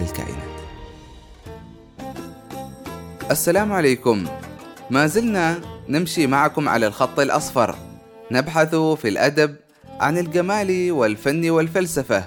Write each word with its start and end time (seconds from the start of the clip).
للكائنات. 0.00 0.60
السلام 3.30 3.72
عليكم. 3.72 4.26
ما 4.90 5.06
زلنا 5.06 5.60
نمشي 5.88 6.26
معكم 6.26 6.68
على 6.68 6.86
الخط 6.86 7.20
الأصفر. 7.20 7.76
نبحث 8.30 8.74
في 8.74 9.08
الأدب 9.08 9.56
عن 10.00 10.18
الجمال 10.18 10.92
والفن 10.92 11.50
والفلسفة 11.50 12.24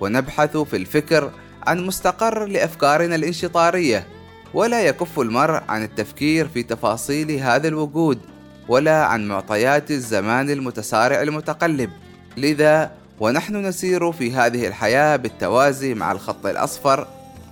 ونبحث 0.00 0.56
في 0.56 0.76
الفكر 0.76 1.30
عن 1.66 1.86
مستقر 1.86 2.44
لأفكارنا 2.44 3.14
الانشطارية. 3.14 4.06
ولا 4.54 4.80
يكف 4.80 5.20
المرء 5.20 5.62
عن 5.68 5.82
التفكير 5.82 6.48
في 6.48 6.62
تفاصيل 6.62 7.30
هذا 7.30 7.68
الوجود 7.68 8.18
ولا 8.68 9.04
عن 9.04 9.28
معطيات 9.28 9.90
الزمان 9.90 10.50
المتسارع 10.50 11.22
المتقلب. 11.22 11.90
لذا 12.36 12.90
ونحن 13.20 13.56
نسير 13.56 14.12
في 14.12 14.32
هذه 14.32 14.66
الحياة 14.66 15.16
بالتوازي 15.16 15.94
مع 15.94 16.12
الخط 16.12 16.46
الأصفر 16.46 17.06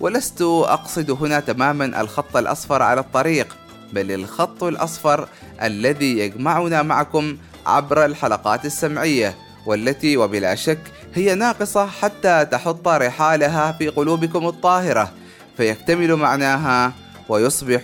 ولست 0.04 0.42
أقصد 0.42 1.10
هنا 1.10 1.40
تماما 1.40 2.00
الخط 2.00 2.36
الأصفر 2.36 2.82
على 2.82 3.00
الطريق 3.00 3.56
بل 3.92 4.12
الخط 4.12 4.64
الأصفر 4.64 5.28
الذي 5.62 6.18
يجمعنا 6.18 6.82
معكم 6.82 7.36
عبر 7.66 8.04
الحلقات 8.04 8.64
السمعية 8.64 9.34
والتي 9.66 10.16
وبلا 10.16 10.54
شك 10.54 10.78
هي 11.14 11.34
ناقصة 11.34 11.86
حتى 11.86 12.44
تحط 12.44 12.88
رحالها 12.88 13.72
في 13.72 13.88
قلوبكم 13.88 14.46
الطاهرة 14.46 15.12
فيكتمل 15.56 16.16
معناها 16.16 16.92
ويصبح 17.28 17.82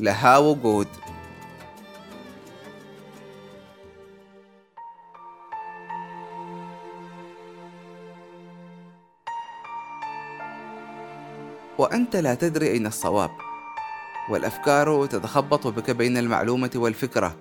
لها 0.00 0.38
وجود. 0.38 0.86
وأنت 11.78 12.16
لا 12.16 12.34
تدري 12.34 12.70
أين 12.70 12.86
الصواب. 12.86 13.30
والأفكار 14.30 15.06
تتخبط 15.06 15.66
بك 15.66 15.90
بين 15.90 16.16
المعلومة 16.16 16.70
والفكرة 16.74 17.36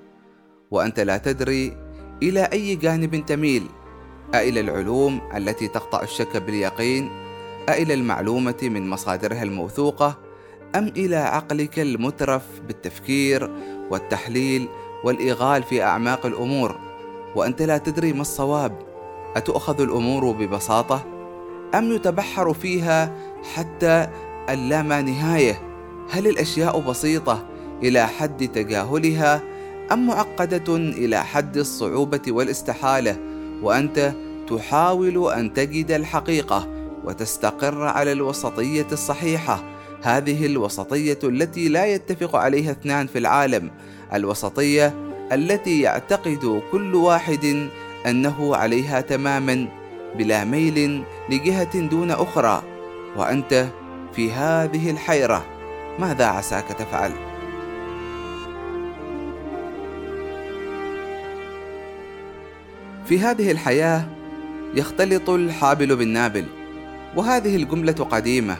وأنت 0.71 0.99
لا 0.99 1.17
تدري 1.17 1.77
إلى 2.23 2.43
أي 2.43 2.75
جانب 2.75 3.25
تميل 3.25 3.67
أإلى 4.35 4.59
العلوم 4.59 5.21
التي 5.35 5.67
تقطع 5.67 6.01
الشك 6.01 6.37
باليقين 6.37 7.09
أإلى 7.69 7.93
المعلومة 7.93 8.57
من 8.63 8.89
مصادرها 8.89 9.43
الموثوقة 9.43 10.17
أم 10.75 10.87
إلى 10.87 11.15
عقلك 11.15 11.79
المترف 11.79 12.43
بالتفكير 12.67 13.51
والتحليل 13.89 14.67
والإغال 15.03 15.63
في 15.63 15.83
أعماق 15.83 16.25
الأمور. 16.25 16.75
وأنت 17.35 17.61
لا 17.61 17.77
تدري 17.77 18.13
ما 18.13 18.21
الصواب. 18.21 18.79
أتؤخذ 19.35 19.81
الأمور 19.81 20.31
ببساطة؟ 20.31 21.05
أم 21.75 21.91
يتبحر 21.91 22.53
فيها 22.53 23.17
حتى 23.55 24.07
اللامانهاية 24.49 25.61
هل 26.09 26.27
الأشياء 26.27 26.79
بسيطة 26.79 27.45
إلى 27.83 28.07
حد 28.07 28.47
تجاهلها 28.47 29.41
أم 29.91 30.07
معقدة 30.07 30.75
إلى 30.75 31.23
حد 31.23 31.57
الصعوبة 31.57 32.21
والاستحالة؟ 32.27 33.17
وأنت 33.61 34.13
تحاول 34.49 35.33
أن 35.33 35.53
تجد 35.53 35.91
الحقيقة 35.91 36.67
وتستقر 37.03 37.83
على 37.83 38.11
الوسطية 38.11 38.87
الصحيحة. 38.91 39.63
هذه 40.01 40.45
الوسطية 40.45 41.19
التي 41.23 41.69
لا 41.69 41.85
يتفق 41.85 42.35
عليها 42.35 42.71
اثنان 42.71 43.07
في 43.07 43.17
العالم. 43.17 43.71
الوسطية 44.13 44.93
التي 45.31 45.81
يعتقد 45.81 46.61
كل 46.71 46.95
واحد 46.95 47.69
أنه 48.05 48.55
عليها 48.55 49.01
تماما 49.01 49.67
بلا 50.17 50.43
ميل 50.43 51.03
لجهة 51.29 51.79
دون 51.79 52.11
أخرى. 52.11 52.63
وأنت 53.15 53.67
في 54.17 54.31
هذه 54.31 54.91
الحيرة. 54.91 55.45
ماذا 55.99 56.25
عساك 56.25 56.67
تفعل؟ 56.67 57.11
في 63.05 63.19
هذه 63.19 63.51
الحياة 63.51 64.07
يختلط 64.75 65.29
الحابل 65.29 65.95
بالنابل 65.95 66.45
وهذه 67.15 67.55
الجملة 67.55 67.93
قديمة 67.93 68.57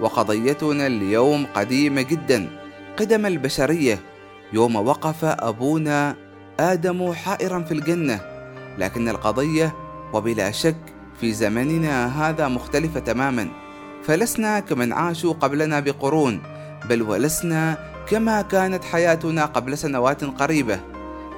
وقضيتنا 0.00 0.86
اليوم 0.86 1.46
قديمة 1.54 2.02
جدا. 2.02 2.48
قدم 2.96 3.26
البشرية 3.26 3.98
يوم 4.52 4.76
وقف 4.76 5.24
أبونا 5.24 6.16
آدم 6.60 7.12
حائرا 7.12 7.62
في 7.62 7.72
الجنة. 7.72 8.20
لكن 8.78 9.08
القضية 9.08 9.74
وبلا 10.12 10.50
شك 10.50 10.94
في 11.20 11.32
زمننا 11.32 12.28
هذا 12.28 12.48
مختلفة 12.48 13.00
تماما. 13.00 13.59
فلسنا 14.02 14.60
كمن 14.60 14.92
عاشوا 14.92 15.32
قبلنا 15.32 15.80
بقرون 15.80 16.42
بل 16.88 17.02
ولسنا 17.02 17.78
كما 18.08 18.42
كانت 18.42 18.84
حياتنا 18.84 19.44
قبل 19.44 19.78
سنوات 19.78 20.24
قريبة. 20.24 20.80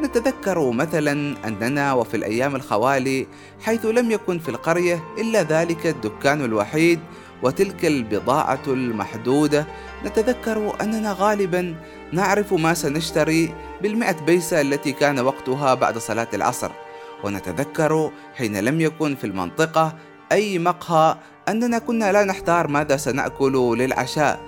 نتذكر 0.02 0.70
مثلا 0.70 1.36
أننا 1.44 1.92
وفي 1.92 2.16
الأيام 2.16 2.56
الخوالي 2.56 3.26
حيث 3.60 3.86
لم 3.86 4.10
يكن 4.10 4.38
في 4.38 4.48
القرية 4.48 5.04
إلا 5.18 5.42
ذلك 5.42 5.86
الدكان 5.86 6.44
الوحيد 6.44 7.00
وتلك 7.42 7.84
البضاعة 7.84 8.62
المحدودة. 8.66 9.66
نتذكر 10.04 10.76
أننا 10.80 11.16
غالبا 11.18 11.74
نعرف 12.12 12.52
ما 12.52 12.74
سنشتري 12.74 13.54
بالمئة 13.82 14.20
بيسة 14.26 14.60
التي 14.60 14.92
كان 14.92 15.20
وقتها 15.20 15.74
بعد 15.74 15.98
صلاة 15.98 16.28
العصر. 16.34 16.70
ونتذكر 17.24 18.10
حين 18.34 18.56
لم 18.56 18.80
يكن 18.80 19.14
في 19.14 19.26
المنطقة 19.26 19.94
أي 20.32 20.58
مقهى 20.58 21.16
أننا 21.48 21.78
كنا 21.78 22.12
لا 22.12 22.24
نحتار 22.24 22.68
ماذا 22.68 22.96
سنأكل 22.96 23.76
للعشاء. 23.78 24.40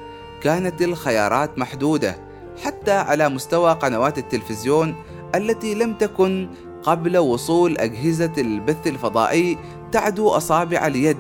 كانت 0.43 0.82
الخيارات 0.82 1.59
محدودة 1.59 2.16
حتى 2.65 2.93
على 2.93 3.28
مستوى 3.28 3.72
قنوات 3.72 4.19
التلفزيون 4.19 4.94
التي 5.34 5.75
لم 5.75 5.94
تكن 5.94 6.49
قبل 6.83 7.19
وصول 7.19 7.78
أجهزة 7.78 8.33
البث 8.39 8.86
الفضائي 8.86 9.59
تعدو 9.92 10.28
أصابع 10.28 10.86
اليد 10.86 11.16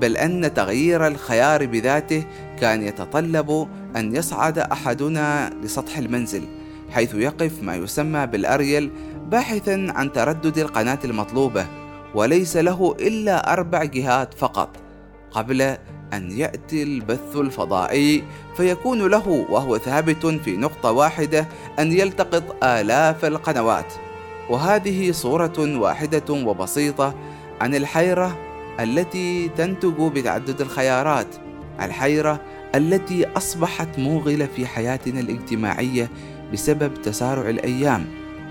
بل 0.00 0.16
أن 0.16 0.54
تغيير 0.54 1.06
الخيار 1.06 1.66
بذاته 1.66 2.24
كان 2.60 2.82
يتطلب 2.82 3.68
أن 3.96 4.16
يصعد 4.16 4.58
أحدنا 4.58 5.50
لسطح 5.62 5.98
المنزل 5.98 6.42
حيث 6.90 7.14
يقف 7.14 7.62
ما 7.62 7.76
يسمى 7.76 8.26
بالأريل 8.26 8.90
باحثا 9.30 9.86
عن 9.94 10.12
تردد 10.12 10.58
القناة 10.58 10.98
المطلوبة 11.04 11.66
وليس 12.14 12.56
له 12.56 12.96
إلا 13.00 13.52
أربع 13.52 13.84
جهات 13.84 14.34
فقط. 14.34 14.83
قبل 15.34 15.62
أن 16.12 16.30
يأتي 16.30 16.82
البث 16.82 17.36
الفضائي 17.36 18.24
فيكون 18.56 19.06
له 19.06 19.46
وهو 19.50 19.78
ثابت 19.78 20.26
في 20.26 20.56
نقطة 20.56 20.92
واحدة 20.92 21.48
أن 21.78 21.92
يلتقط 21.92 22.64
آلاف 22.64 23.24
القنوات. 23.24 23.92
وهذه 24.50 25.12
صورة 25.12 25.78
واحدة 25.78 26.24
وبسيطة 26.30 27.14
عن 27.60 27.74
الحيرة 27.74 28.38
التي 28.80 29.48
تنتج 29.48 30.02
بتعدد 30.14 30.60
الخيارات 30.60 31.26
الحيرة 31.82 32.40
التي 32.74 33.26
أصبحت 33.26 33.98
موغلة 33.98 34.46
في 34.56 34.66
حياتنا 34.66 35.20
الاجتماعية 35.20 36.10
بسبب 36.52 36.94
تسارع 37.02 37.48
الأيام 37.50 38.06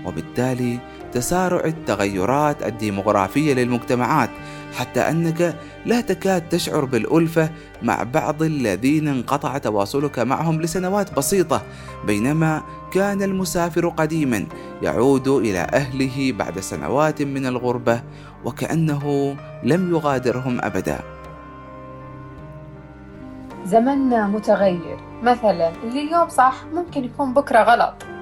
وبالتالي 0.06 0.78
تسارع 1.14 1.64
التغيرات 1.64 2.62
الديمغرافية 2.62 3.54
للمجتمعات 3.54 4.30
حتى 4.74 5.00
أنك 5.00 5.56
لا 5.86 6.00
تكاد 6.00 6.48
تشعر 6.48 6.84
بالألفة 6.84 7.50
مع 7.82 8.02
بعض 8.02 8.42
الذين 8.42 9.08
انقطع 9.08 9.58
تواصلك 9.58 10.18
معهم 10.18 10.62
لسنوات 10.62 11.16
بسيطة. 11.16 11.62
بينما 12.06 12.62
كان 12.92 13.22
المسافر 13.22 13.88
قديما 13.88 14.46
يعود 14.82 15.28
إلى 15.28 15.58
أهله 15.58 16.32
بعد 16.32 16.60
سنوات 16.60 17.22
من 17.22 17.46
الغربة 17.46 18.02
وكأنه 18.44 19.36
لم 19.62 19.94
يغادرهم 19.94 20.60
أبدا. 20.60 20.98
زمننا 23.66 24.26
متغير. 24.26 24.98
مثلا 25.22 25.72
اليوم 25.84 26.28
صح 26.28 26.54
ممكن 26.74 27.04
يكون 27.04 27.34
بكرة 27.34 27.62
غلط. 27.62 28.13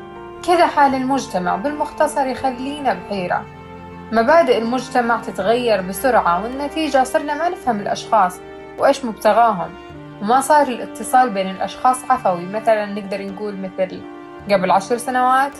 كذا 0.47 0.67
حال 0.67 0.95
المجتمع 0.95 1.57
بالمختصر 1.57 2.27
يخلينا 2.27 2.95
بحيرة. 2.95 3.45
مبادئ 4.13 4.59
المجتمع 4.59 5.21
تتغير 5.21 5.81
بسرعة 5.81 6.43
والنتيجة 6.43 7.05
صرنا 7.05 7.35
ما 7.35 7.49
نفهم 7.49 7.81
الأشخاص 7.81 8.41
وإيش 8.79 9.05
مبتغاهم. 9.05 9.71
وما 10.23 10.41
صار 10.41 10.69
الاتصال 10.69 11.31
بين 11.31 11.51
الأشخاص 11.51 12.11
عفوي 12.11 12.47
مثلا 12.47 12.87
نقدر 12.87 13.27
نقول 13.27 13.57
مثل 13.57 14.03
قبل 14.51 14.71
عشر 14.71 14.97
سنوات. 14.97 15.53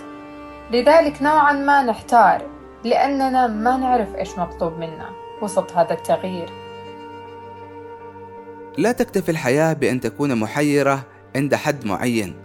لذلك 0.71 1.21
نوعا 1.21 1.53
ما 1.53 1.83
نحتار 1.83 2.41
لأننا 2.83 3.47
ما 3.47 3.77
نعرف 3.77 4.15
إيش 4.15 4.37
مطلوب 4.37 4.73
منا. 4.77 5.09
وسط 5.41 5.71
هذا 5.77 5.93
التغيير. 5.93 6.49
لا 8.77 8.91
تكتفي 8.91 9.31
الحياة 9.31 9.73
بأن 9.73 9.99
تكون 9.99 10.35
محيرة 10.39 10.99
عند 11.35 11.55
حد 11.55 11.85
معين. 11.85 12.35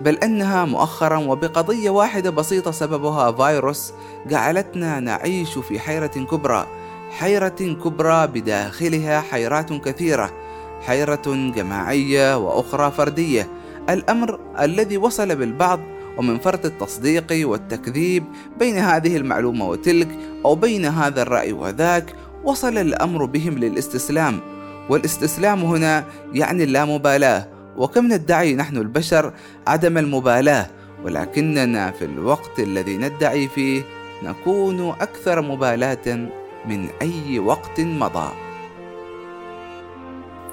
بل 0.00 0.16
أنها 0.16 0.64
مؤخرا 0.64 1.16
وبقضية 1.16 1.90
واحدة 1.90 2.30
بسيطة 2.30 2.70
سببها 2.70 3.32
فيروس 3.32 3.92
جعلتنا 4.26 5.00
نعيش 5.00 5.58
في 5.58 5.80
حيرة 5.80 6.06
كبرى. 6.06 6.66
حيرة 7.10 7.48
كبرى 7.84 8.26
بداخلها 8.26 9.20
حيرات 9.20 9.72
كثيرة 9.72 10.32
حيرة 10.80 11.22
جماعية 11.26 12.36
وأخرى 12.36 12.90
فردية. 12.90 13.48
الأمر 13.90 14.40
الذي 14.60 14.96
وصل 14.96 15.36
بالبعض 15.36 15.80
ومن 16.18 16.38
فرط 16.38 16.64
التصديق 16.64 17.26
والتكذيب 17.48 18.24
بين 18.58 18.78
هذه 18.78 19.16
المعلومة 19.16 19.68
وتلك 19.68 20.08
أو 20.44 20.54
بين 20.54 20.84
هذا 20.84 21.22
الرأي 21.22 21.52
وذاك 21.52 22.14
وصل 22.44 22.78
الأمر 22.78 23.24
بهم 23.24 23.58
للاستسلام. 23.58 24.40
والاستسلام 24.88 25.64
هنا 25.64 26.04
يعني 26.32 26.64
اللامبالاة 26.64 27.48
وكم 27.76 28.12
ندعي 28.12 28.54
نحن 28.54 28.76
البشر 28.76 29.32
عدم 29.66 29.98
المبالاة 29.98 30.66
ولكننا 31.04 31.90
في 31.90 32.04
الوقت 32.04 32.58
الذي 32.58 32.96
ندعي 32.96 33.48
فيه 33.48 33.82
نكون 34.22 34.88
أكثر 34.88 35.42
مبالاة 35.42 36.28
من 36.68 36.86
أي 37.02 37.38
وقت 37.38 37.80
مضى. 37.80 38.28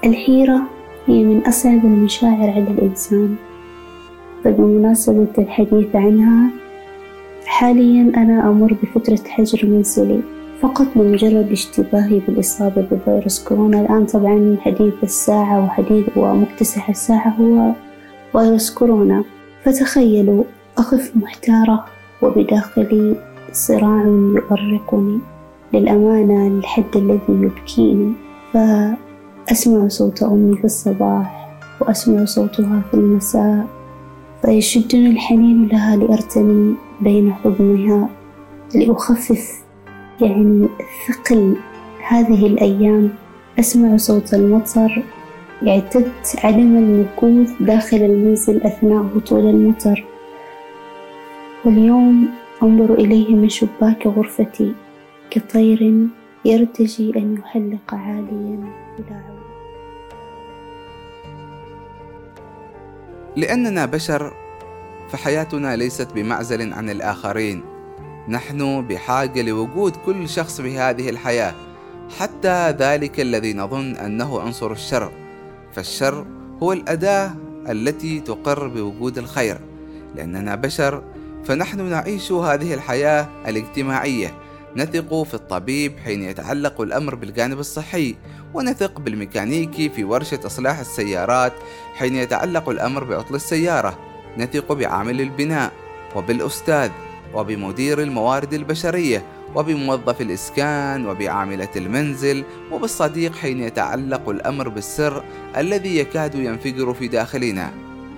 الحيرة 0.04 0.60
هي 1.06 1.24
من 1.24 1.46
أصعب 1.46 1.84
المشاعر 1.84 2.50
على 2.50 2.70
الإنسان. 2.70 3.36
فبمناسبة 4.44 5.32
الحديث 5.38 5.96
عنها 5.96 6.50
حاليا 7.46 8.12
أنا 8.16 8.50
أمر 8.50 8.76
بفترة 8.82 9.28
حجر 9.28 9.66
منزلي. 9.66 10.20
فقط 10.62 10.86
لمجرد 10.96 11.52
اشتباهي 11.52 12.20
بالإصابة 12.20 12.82
بفيروس 12.90 13.44
كورونا. 13.44 13.80
الآن 13.80 14.06
طبعا 14.06 14.56
حديث 14.60 14.94
الساعة 15.02 15.64
وحديث 15.64 16.06
ومكتسح 16.16 16.88
الساعة 16.88 17.28
هو 17.28 17.72
فيروس 18.32 18.74
كورونا. 18.74 19.24
فتخيلوا 19.64 20.44
أقف 20.78 21.12
محتارة 21.16 21.84
وبداخلي 22.22 23.16
صراع 23.52 24.04
يؤرقني. 24.36 25.18
للأمانة 25.72 26.48
للحد 26.48 26.96
الذي 26.96 27.20
يبكيني. 27.28 28.12
فأسمع 28.52 29.88
صوت 29.88 30.22
أمي 30.22 30.56
في 30.56 30.64
الصباح 30.64 31.56
وأسمع 31.80 32.24
صوتها 32.24 32.82
في 32.90 32.94
المساء. 32.94 33.66
فيشدني 34.42 35.10
الحنين 35.10 35.68
لها 35.68 35.96
لأرتمي 35.96 36.74
بين 37.00 37.32
حضنها 37.32 38.08
لأخفف 38.74 39.60
يعني 40.22 40.68
ثقل 41.08 41.56
هذه 42.08 42.46
الأيام 42.46 43.10
أسمع 43.58 43.96
صوت 43.96 44.34
المطر 44.34 45.02
اعتدت 45.68 46.36
عدم 46.44 46.76
المكوث 46.76 47.52
داخل 47.60 47.96
المنزل 47.96 48.62
أثناء 48.62 49.02
هطول 49.16 49.50
المطر. 49.50 50.04
واليوم 51.64 52.28
أنظر 52.62 52.94
إليه 52.94 53.34
من 53.34 53.48
شباك 53.48 54.06
غرفتي 54.06 54.74
كطير 55.30 56.08
يرتجي 56.44 57.12
أن 57.16 57.34
يحلق 57.38 57.94
عاليا 57.94 58.58
إلى 58.98 59.14
عود 59.14 59.40
لأننا 63.36 63.86
بشر 63.86 64.32
فحياتنا 65.10 65.76
ليست 65.76 66.12
بمعزل 66.12 66.72
عن 66.72 66.90
الآخرين. 66.90 67.69
نحن 68.28 68.86
بحاجة 68.86 69.42
لوجود 69.42 69.96
كل 69.96 70.28
شخص 70.28 70.60
في 70.60 70.78
هذه 70.78 71.10
الحياة 71.10 71.54
حتى 72.18 72.70
ذلك 72.70 73.20
الذي 73.20 73.54
نظن 73.54 73.96
أنه 73.96 74.40
عنصر 74.40 74.72
الشر. 74.72 75.12
فالشر 75.72 76.26
هو 76.62 76.72
الأداة 76.72 77.30
التي 77.68 78.20
تقر 78.20 78.68
بوجود 78.68 79.18
الخير. 79.18 79.60
لأننا 80.14 80.54
بشر 80.54 81.02
فنحن 81.44 81.90
نعيش 81.90 82.32
هذه 82.32 82.74
الحياة 82.74 83.28
الاجتماعية. 83.48 84.34
نثق 84.76 85.22
في 85.22 85.34
الطبيب 85.34 85.98
حين 86.04 86.22
يتعلق 86.22 86.80
الأمر 86.80 87.14
بالجانب 87.14 87.58
الصحي 87.58 88.16
ونثق 88.54 89.00
بالميكانيكي 89.00 89.88
في 89.88 90.04
ورشة 90.04 90.40
إصلاح 90.46 90.78
السيارات 90.78 91.52
حين 91.94 92.14
يتعلق 92.14 92.68
الأمر 92.68 93.04
بعطل 93.04 93.34
السيارة. 93.34 93.98
نثق 94.38 94.72
بعامل 94.72 95.20
البناء 95.20 95.72
وبالأستاذ. 96.16 96.90
وبمدير 97.34 98.02
الموارد 98.02 98.54
البشرية 98.54 99.22
وبموظف 99.54 100.20
الإسكان 100.20 101.06
وبعاملة 101.06 101.68
المنزل 101.76 102.44
وبالصديق 102.72 103.36
حين 103.36 103.62
يتعلق 103.62 104.28
الأمر 104.28 104.68
بالسر 104.68 105.24
الذي 105.56 105.98
يكاد 105.98 106.34
ينفجر 106.34 106.94
في 106.94 107.08
داخلنا. 107.08 107.70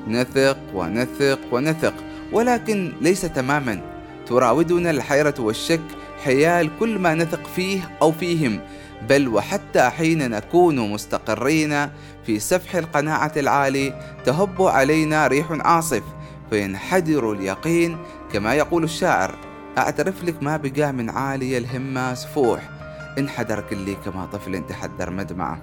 نثق 0.09 0.59
ونثق 0.75 1.39
ونثق 1.53 1.95
ولكن 2.33 2.93
ليس 3.01 3.21
تماما. 3.21 3.81
تراودنا 4.27 4.91
الحيرة 4.91 5.35
والشك 5.39 5.81
حيال 6.25 6.71
كل 6.81 6.99
ما 6.99 7.15
نثق 7.15 7.47
فيه 7.57 7.91
أو 8.03 8.13
فيهم. 8.13 8.61
بل 9.09 9.29
وحتى 9.29 9.91
حين 9.91 10.31
نكون 10.31 10.93
مستقرين 10.93 11.89
في 12.27 12.39
سفح 12.39 12.75
القناعة 12.75 13.33
العالي 13.37 14.01
تهب 14.25 14.63
علينا 14.63 15.27
ريح 15.27 15.47
عاصف 15.51 16.03
فينحدر 16.51 17.33
اليقين 17.33 17.99
كما 18.33 18.55
يقول 18.55 18.85
الشاعر 18.85 19.35
أعترف 19.79 20.25
لك 20.25 20.43
ما 20.43 20.57
بقى 20.57 20.93
من 20.93 21.11
عالي 21.11 21.59
الهمة 21.59 22.15
سفوح 22.15 22.71
انحدر 23.19 23.61
كلي 23.61 23.95
كما 24.05 24.27
طفل 24.27 24.67
تحدر 24.67 25.11
مدمعة. 25.11 25.63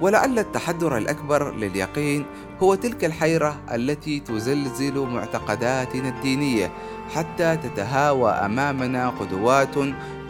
ولعل 0.00 0.38
التحدر 0.38 0.96
الأكبر 0.96 1.54
لليقين 1.54 2.26
هو 2.62 2.74
تلك 2.74 3.04
الحيرة 3.04 3.60
التي 3.74 4.20
تزلزل 4.20 4.98
معتقداتنا 4.98 6.08
الدينية 6.08 6.72
حتى 7.14 7.56
تتهاوى 7.56 8.30
أمامنا 8.30 9.08
قدوات 9.08 9.74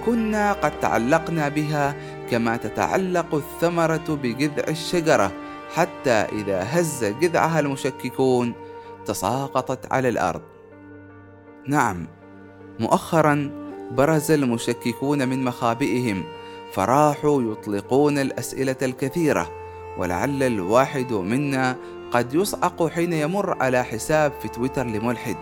كنا 0.07 0.53
قد 0.53 0.81
تعلقنا 0.81 1.49
بها 1.49 1.97
كما 2.31 2.57
تتعلق 2.57 3.35
الثمرة 3.35 4.19
بجذع 4.23 4.65
الشجرة 4.69 5.33
حتى 5.75 6.11
إذا 6.11 6.63
هز 6.71 7.05
جذعها 7.05 7.61
المشككون 7.61 8.53
تساقطت 9.07 9.93
على 9.93 10.09
الأرض. 10.09 10.52
نعم. 11.67 12.07
مؤخرا 12.81 13.51
برز 13.97 14.31
المشككون 14.31 15.29
من 15.29 15.45
مخابئهم 15.45 16.25
فراحوا 16.73 17.43
يطلقون 17.43 18.19
الأسئلة 18.19 18.77
الكثيرة 18.83 19.51
ولعل 19.99 20.43
الواحد 20.43 21.13
منا 21.13 21.77
قد 22.11 22.35
يصعق 22.35 22.89
حين 22.89 23.13
يمر 23.13 23.63
على 23.63 23.85
حساب 23.85 24.33
في 24.43 24.49
تويتر 24.49 24.87
لملحد 24.87 25.37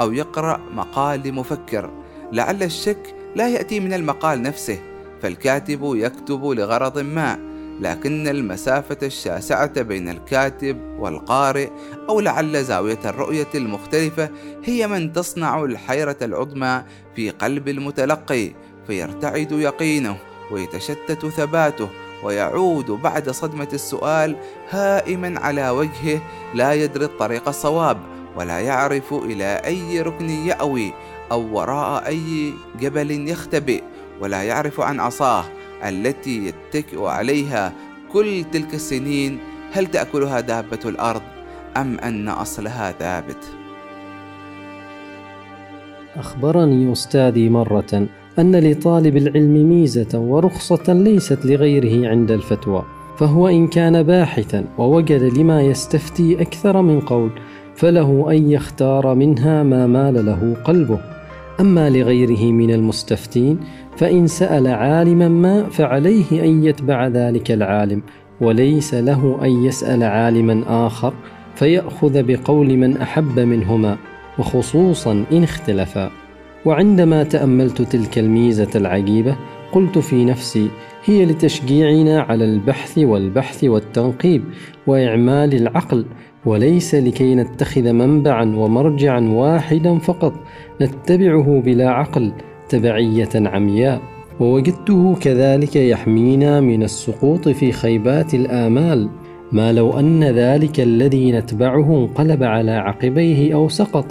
أو 0.00 0.12
يقرأ 0.12 0.60
مقال 0.74 1.28
لمفكر. 1.28 1.90
لعل 2.32 2.62
الشك 2.62 3.14
لا 3.36 3.48
يأتي 3.48 3.80
من 3.80 3.92
المقال 3.92 4.42
نفسه 4.42 4.78
فالكاتب 5.22 5.80
يكتب 5.82 6.44
لغرض 6.44 6.98
ما 6.98 7.49
لكن 7.80 8.28
المسافة 8.28 8.98
الشاسعة 9.02 9.82
بين 9.82 10.08
الكاتب 10.08 10.76
والقارئ 10.98 11.68
أو 12.08 12.20
لعل 12.20 12.64
زاوية 12.64 12.98
الرؤية 13.04 13.48
المختلفة 13.54 14.30
هي 14.64 14.86
من 14.86 15.12
تصنع 15.12 15.64
الحيرة 15.64 16.16
العظمى 16.22 16.82
في 17.16 17.30
قلب 17.30 17.68
المتلقي 17.68 18.50
فيرتعد 18.86 19.52
يقينه 19.52 20.16
ويتشتت 20.50 21.26
ثباته 21.26 21.88
ويعود 22.22 22.90
بعد 22.90 23.30
صدمة 23.30 23.68
السؤال 23.72 24.36
هائما 24.70 25.40
على 25.40 25.70
وجهه 25.70 26.20
لا 26.54 26.74
يدري 26.74 27.04
الطريق 27.04 27.48
الصواب 27.48 27.98
ولا 28.36 28.60
يعرف 28.60 29.14
إلى 29.14 29.44
أي 29.64 30.02
ركن 30.02 30.30
يأوي 30.30 30.92
أو 31.32 31.56
وراء 31.56 32.06
أي 32.06 32.54
جبل 32.80 33.28
يختبئ 33.28 33.82
ولا 34.20 34.42
يعرف 34.42 34.80
عن 34.80 35.00
عصاه 35.00 35.44
التي 35.88 36.46
يتكئ 36.46 37.04
عليها 37.04 37.72
كل 38.12 38.44
تلك 38.52 38.74
السنين 38.74 39.38
هل 39.72 39.86
تأكلها 39.86 40.40
دابة 40.40 40.78
الأرض 40.84 41.22
أم 41.76 41.98
أن 41.98 42.28
أصلها 42.28 42.92
ثابت؟ 42.92 43.44
أخبرني 46.16 46.92
أستاذي 46.92 47.48
مرة 47.48 48.06
أن 48.38 48.56
لطالب 48.56 49.16
العلم 49.16 49.68
ميزة 49.68 50.18
ورخصة 50.18 50.92
ليست 50.92 51.46
لغيره 51.46 52.08
عند 52.08 52.30
الفتوى 52.30 52.84
فهو 53.18 53.48
إن 53.48 53.68
كان 53.68 54.02
باحثا 54.02 54.64
ووجد 54.78 55.22
لما 55.38 55.62
يستفتي 55.62 56.42
أكثر 56.42 56.82
من 56.82 57.00
قول 57.00 57.30
فله 57.76 58.30
أن 58.30 58.50
يختار 58.50 59.14
منها 59.14 59.62
ما 59.62 59.86
مال 59.86 60.26
له 60.26 60.56
قلبه. 60.64 61.00
أما 61.60 61.90
لغيره 61.90 62.52
من 62.52 62.70
المستفتين 62.70 63.58
فإن 63.96 64.26
سأل 64.26 64.66
عالما 64.66 65.28
ما 65.28 65.64
فعليه 65.64 66.44
أن 66.44 66.64
يتبع 66.64 67.06
ذلك 67.06 67.50
العالم 67.50 68.02
وليس 68.40 68.94
له 68.94 69.38
أن 69.42 69.64
يسأل 69.64 70.02
عالما 70.02 70.86
آخر 70.86 71.12
فيأخذ 71.54 72.22
بقول 72.22 72.76
من 72.76 72.96
أحب 72.96 73.38
منهما 73.38 73.96
وخصوصا 74.38 75.24
إن 75.32 75.42
اختلفا. 75.42 76.10
وعندما 76.64 77.22
تأملت 77.22 77.82
تلك 77.82 78.18
الميزة 78.18 78.70
العجيبة 78.74 79.36
قلت 79.72 79.98
في 79.98 80.24
نفسي 80.24 80.68
هي 81.04 81.24
لتشجيعنا 81.24 82.20
على 82.20 82.44
البحث 82.44 82.98
والبحث 82.98 83.64
والتنقيب 83.64 84.44
وإعمال 84.86 85.54
العقل 85.54 86.04
وليس 86.46 86.94
لكي 86.94 87.34
نتخذ 87.34 87.92
منبعا 87.92 88.56
ومرجعا 88.56 89.20
واحدا 89.20 89.98
فقط 89.98 90.32
نتبعه 90.82 91.60
بلا 91.64 91.90
عقل 91.90 92.32
تبعية 92.70 93.28
عمياء 93.34 94.00
ووجدته 94.40 95.14
كذلك 95.20 95.76
يحمينا 95.76 96.60
من 96.60 96.82
السقوط 96.82 97.48
في 97.48 97.72
خيبات 97.72 98.34
الآمال. 98.34 99.08
ما 99.52 99.72
لو 99.72 99.98
أن 99.98 100.24
ذلك 100.24 100.80
الذي 100.80 101.32
نتبعه 101.32 101.98
انقلب 101.98 102.42
على 102.42 102.70
عقبيه 102.70 103.54
أو 103.54 103.68
سقط 103.68 104.04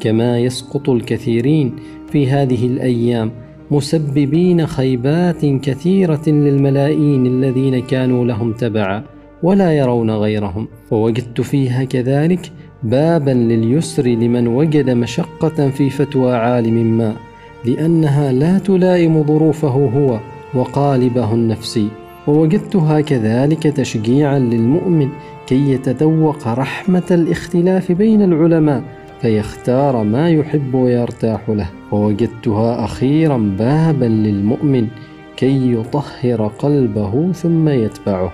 كما 0.00 0.38
يسقط 0.38 0.90
الكثيرين 0.90 1.76
في 2.10 2.30
هذه 2.30 2.66
الأيام. 2.66 3.30
مسببين 3.70 4.66
خيبات 4.66 5.46
كثيرة 5.46 6.22
للملايين 6.28 7.26
الذين 7.26 7.78
كانوا 7.82 8.24
لهم 8.24 8.52
تبعا 8.52 9.04
ولا 9.42 9.72
يرون 9.72 10.10
غيرهم. 10.10 10.68
ووجدت 10.90 11.40
فيها 11.40 11.84
كذلك 11.84 12.52
بابا 12.82 13.30
لليسر 13.30 14.06
لمن 14.06 14.46
وجد 14.46 14.90
مشقة 14.90 15.70
في 15.70 15.90
فتوى 15.90 16.34
عالم 16.34 16.98
ما. 16.98 17.31
لأنها 17.64 18.32
لا 18.32 18.58
تلائم 18.58 19.24
ظروفه 19.24 19.68
هو 19.68 20.20
وقالبه 20.54 21.34
النفسي 21.34 21.88
ووجدتها 22.26 23.00
كذلك 23.00 23.62
تشجيعا 23.62 24.38
للمؤمن 24.38 25.08
كي 25.46 25.72
يتذوق 25.72 26.48
رحمة 26.48 27.02
الاختلاف 27.10 27.92
بين 27.92 28.22
العلماء 28.22 28.82
فيختار 29.22 30.02
ما 30.02 30.30
يحب 30.30 30.74
ويرتاح 30.74 31.48
له. 31.48 31.70
ووجدتها 31.92 32.84
أخيرا 32.84 33.36
بابا 33.58 34.04
للمؤمن 34.04 34.88
كي 35.36 35.72
يطهر 35.72 36.46
قلبه 36.46 37.32
ثم 37.32 37.68
يتبعه. 37.68 38.32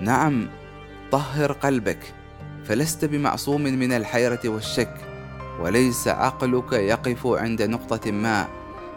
نعم 0.00 0.48
طهر 1.12 1.52
قلبك 1.52 1.98
فلست 2.64 3.04
بمعصوم 3.04 3.62
من 3.62 3.92
الحيرة 3.92 4.40
والشك. 4.44 5.09
وليس 5.60 6.08
عقلك 6.08 6.72
يقف 6.72 7.26
عند 7.26 7.62
نقطة 7.62 8.10
ما. 8.10 8.48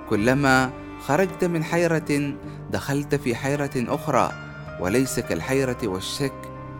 كلما 0.09 0.69
خرجت 1.07 1.43
من 1.43 1.63
حيرة 1.63 2.33
دخلت 2.71 3.15
في 3.15 3.35
حيرة 3.35 3.71
أخرى. 3.75 4.31
وليس 4.79 5.19
كالحيرة 5.19 5.77
والشك 5.83 6.33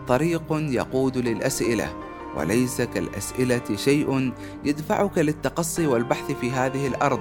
طريق 0.08 0.42
يقود 0.50 1.18
للأسئلة. 1.18 1.92
وليس 2.36 2.82
كالأسئلة 2.82 3.76
شيء 3.76 4.32
يدفعك 4.64 5.18
للتقصي 5.18 5.86
والبحث 5.86 6.32
في 6.32 6.50
هذه 6.50 6.86
الأرض. 6.86 7.20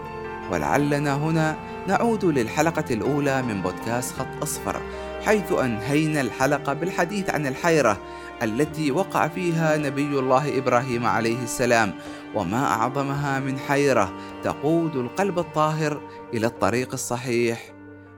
ولعلنا 0.52 1.16
هنا 1.16 1.56
نعود 1.88 2.26
للحلقة 2.26 2.86
الأولى 2.92 3.42
من 3.42 3.62
بودكاست 3.62 4.14
خط 4.16 4.42
أصفر 4.42 4.82
حيث 5.26 5.52
أنهينا 5.52 6.22
الحلقة 6.22 6.74
بالحديث 6.74 7.30
عن 7.30 7.48
الحيرة 7.48 7.98
التي 8.44 8.92
وقع 8.92 9.28
فيها 9.28 9.78
نبي 9.78 10.20
الله 10.20 10.58
إبراهيم 10.58 11.06
عليه 11.06 11.44
السلام. 11.44 11.94
وما 12.36 12.66
أعظمها 12.66 13.40
من 13.40 13.58
حيرة 13.58 14.14
تقود 14.44 14.96
القلب 14.96 15.40
الطاهر 15.40 16.02
إلى 16.34 16.48
الطريق 16.48 16.94
الصحيح 16.94 17.74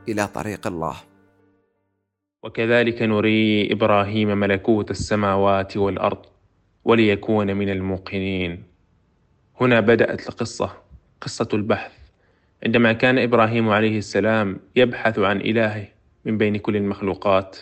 إلى 0.09 0.27
طريق 0.27 0.67
الله. 0.67 0.95
وكذلك 2.43 3.01
نري 3.01 3.71
إبراهيم 3.71 4.37
ملكوت 4.37 4.91
السماوات 4.91 5.77
والأرض 5.77 6.25
وليكون 6.85 7.57
من 7.57 7.69
الموقنين. 7.69 8.63
هنا 9.61 9.79
بدأت 9.79 10.29
القصة 10.29 10.73
قصة 11.21 11.47
البحث. 11.53 11.91
عندما 12.65 12.93
كان 12.93 13.19
إبراهيم 13.19 13.69
عليه 13.69 13.97
السلام 13.97 14.59
يبحث 14.75 15.19
عن 15.19 15.41
إلهه 15.41 15.87
من 16.25 16.37
بين 16.37 16.57
كل 16.57 16.75
المخلوقات 16.75 17.57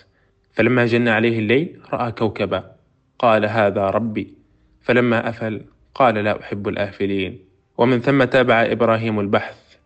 فلما 0.53 0.85
جن 0.85 1.07
عليه 1.07 1.39
الليل 1.39 1.81
رأى 1.93 2.11
كوكبا 2.11 2.75
قال 3.19 3.45
هذا 3.45 3.89
ربي. 3.89 4.33
فلما 4.81 5.29
أفل 5.29 5.65
قال 5.95 6.15
لا 6.15 6.41
أحب 6.41 6.67
الآفلين. 6.67 7.39
ومن 7.77 7.99
ثم 7.99 8.23
تابع 8.23 8.61
إبراهيم 8.61 9.19
البحث. 9.19 9.77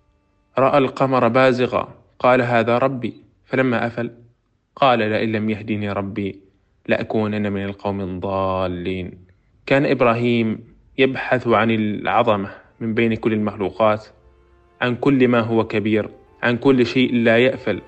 رأى 0.58 0.78
القمر 0.78 1.28
بازغا. 1.28 1.94
قال 2.20 2.42
هذا 2.42 2.78
ربي. 2.78 3.14
فلما 3.46 3.88
أفل 3.88 4.12
قال 4.76 5.00
لئن 5.00 5.32
لم 5.32 5.50
يهدني 5.50 5.92
ربي 5.92 6.40
لأكونن 6.88 7.52
من 7.52 7.64
القوم 7.66 8.02
الضالين. 8.02 9.12
كان 9.66 9.86
إبراهيم 9.86 10.60
يبحث 10.98 11.48
عن 11.48 11.72
العظمة 11.72 12.50
من 12.80 12.94
بين 12.94 13.14
كل 13.16 13.34
المخلوقات 13.34 14.06
عن 14.82 14.96
كل 14.96 15.28
ما 15.28 15.40
هو 15.40 15.68
كبير 15.68 16.10
عن 16.44 16.58
كل 16.58 16.86
شيء 16.86 17.14
لا 17.14 17.38
يأفل 17.38 17.82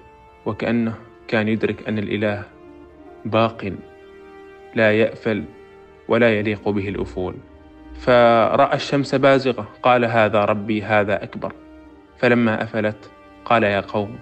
وكأنه 0.46 0.96
كان 1.28 1.48
يدرك 1.48 1.88
أن 1.88 1.98
الإله 1.98 2.44
باق 3.26 3.74
لا 4.76 4.92
يأفل 5.00 5.44
ولا 6.08 6.40
يليق 6.40 6.70
به 6.70 6.90
الأفول. 6.90 7.36
فرأى 8.00 8.76
الشمس 8.76 9.16
بازغة 9.16 9.68
قال 9.84 10.06
هذا 10.06 10.46
ربي 10.46 10.84
هذا 10.84 11.24
أكبر. 11.24 11.54
فلما 12.20 12.64
أفلت 12.64 13.12
قال 13.46 13.64
يا 13.64 13.80
قوم 13.80 14.20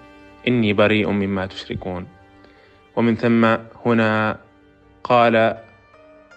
إني 0.48 0.72
بريء 0.72 1.10
مما 1.10 1.46
تشركون. 1.46 2.06
ومن 2.96 3.14
ثم 3.14 3.56
هنا 3.86 4.38
قال 5.04 5.56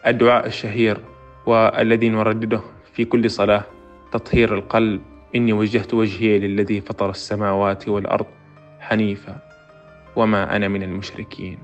الدعاء 0.08 0.48
الشهير 0.48 0.98
والذي 1.46 2.10
نردده 2.10 2.62
في 2.94 3.06
كل 3.06 3.30
صلاة 3.30 3.64
تطهير 4.12 4.56
القلب 4.56 5.02
إني 5.36 5.54
وجهت 5.54 5.94
وجهي 5.94 6.40
للذي 6.40 6.82
فطر 6.82 7.10
السماوات 7.10 7.88
والأرض 7.88 8.26
حنيفا 8.80 9.38
وما 10.16 10.56
أنا 10.56 10.68
من 10.68 10.84
المشركين. 10.84 11.60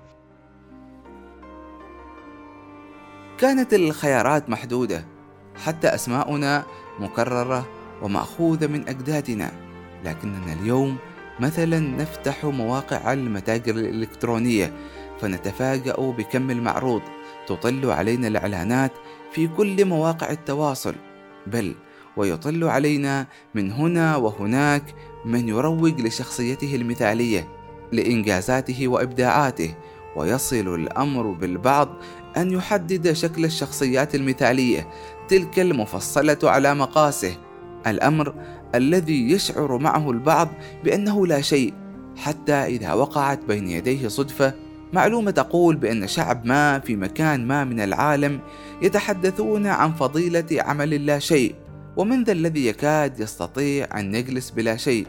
كانت 3.38 3.74
الخيارات 3.74 4.50
محدودة. 4.50 5.17
حتى 5.66 5.88
أسماؤنا 5.88 6.66
مكررة 7.00 7.68
ومأخوذة 8.02 8.68
من 8.68 8.90
أجدادنا. 8.90 9.52
لكننا 10.06 10.54
اليوم 10.62 10.98
مثلا 11.40 11.80
نفتح 11.80 12.46
مواقع 12.46 13.14
المتاجر 13.14 13.76
الإلكترونية 13.76 14.74
فنتفاجأ 15.22 15.96
بكم 15.96 16.52
المعروض 16.52 17.02
تطل 17.48 17.92
علينا 17.92 18.28
الإعلانات 18.28 18.92
في 19.32 19.48
كل 19.48 19.86
مواقع 19.86 20.32
التواصل. 20.32 20.96
بل 21.48 21.76
ويطل 22.18 22.64
علينا 22.64 23.28
من 23.56 23.72
هنا 23.72 24.16
وهناك 24.16 24.84
من 25.26 25.50
يروج 25.50 26.02
لشخصيته 26.02 26.76
المثالية 26.76 27.48
لإنجازاته 27.92 28.88
وإبداعاته 28.88 29.76
ويصل 30.16 30.76
الأمر 30.76 31.32
بالبعض 31.32 31.90
أن 32.38 32.52
يحدد 32.52 33.14
شكل 33.14 33.46
الشخصيات 33.46 34.16
المثالية 34.16 34.88
تلك 35.28 35.60
المفصلة 35.60 36.38
على 36.44 36.76
مقاسه. 36.76 37.38
الأمر 37.88 38.34
الذي 38.76 39.32
يشعر 39.32 39.78
معه 39.78 40.12
البعض 40.12 40.50
بأنه 40.84 41.28
لا 41.28 41.42
شيء 41.42 41.74
حتى 42.18 42.54
إذا 42.54 42.94
وقعت 42.94 43.40
بين 43.48 43.68
يديه 43.68 44.08
صدفة 44.08 44.54
معلومة 44.94 45.32
تقول 45.32 45.76
بأن 45.76 46.08
شعب 46.08 46.46
ما 46.46 46.80
في 46.80 46.96
مكان 46.96 47.48
ما 47.48 47.64
من 47.64 47.80
العالم 47.80 48.40
يتحدثون 48.82 49.68
عن 49.68 49.94
فضيلة 49.94 50.46
عمل 50.52 51.06
لا 51.06 51.20
شيء 51.20 51.56
ومن 51.98 52.24
ذا 52.24 52.32
الذي 52.32 52.68
يكاد 52.68 53.20
يستطيع 53.20 54.00
أن 54.00 54.16
يجلس 54.16 54.50
بلا 54.50 54.78
شيء. 54.78 55.08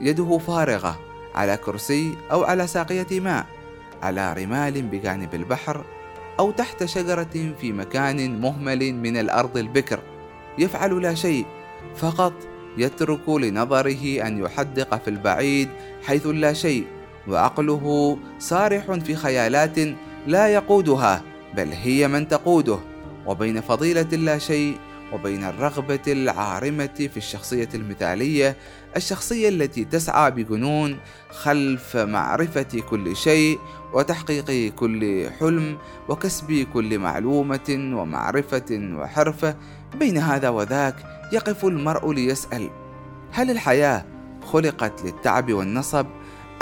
يده 0.00 0.38
فارغة 0.38 1.00
على 1.34 1.56
كرسي 1.56 2.14
أو 2.32 2.44
على 2.44 2.66
ساقية 2.66 3.20
ماء 3.20 3.46
على 4.02 4.32
رمال 4.32 4.82
بجانب 4.82 5.34
البحر 5.34 5.84
أو 6.38 6.50
تحت 6.50 6.84
شجرة 6.84 7.54
في 7.60 7.72
مكان 7.72 8.40
مهمل 8.40 8.94
من 8.94 9.16
الأرض 9.16 9.56
البكر. 9.56 10.00
يفعل 10.58 11.02
لا 11.02 11.14
شيء 11.14 11.46
فقط 11.96 12.32
يترك 12.78 13.28
لنظره 13.28 14.26
أن 14.26 14.38
يحدق 14.38 15.02
في 15.02 15.08
البعيد 15.10 15.68
حيث 16.02 16.26
لا 16.26 16.52
شيء 16.52 16.86
وعقله 17.28 18.18
سارح 18.38 18.92
في 18.92 19.16
خيالات 19.16 19.78
لا 20.26 20.48
يقودها 20.48 21.22
بل 21.56 21.68
هي 21.72 22.08
من 22.08 22.28
تقوده. 22.28 22.78
وبين 23.26 23.60
فضيلة 23.60 24.02
لا 24.02 24.38
شيء 24.38 24.78
وبين 25.12 25.44
الرغبة 25.44 26.00
العارمة 26.08 27.08
في 27.12 27.16
الشخصية 27.16 27.68
المثالية 27.74 28.56
الشخصية 28.96 29.48
التي 29.48 29.84
تسعى 29.84 30.30
بجنون 30.30 30.98
خلف 31.30 31.96
معرفة 31.96 32.82
كل 32.90 33.16
شيء 33.16 33.58
وتحقيق 33.92 34.74
كل 34.74 35.30
حلم 35.40 35.78
وكسب 36.08 36.66
كل 36.74 36.98
معلومة 36.98 37.92
ومعرفة 37.94 38.94
وحرفه 38.98 39.56
بين 39.98 40.18
هذا 40.18 40.48
وذاك 40.48 40.94
يقف 41.32 41.64
المرء 41.64 42.12
ليسأل 42.12 42.70
هل 43.32 43.50
الحياة 43.50 44.04
خلقت 44.42 45.04
للتعب 45.04 45.52
والنصب 45.52 46.06